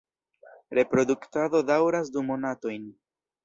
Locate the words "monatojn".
2.33-2.93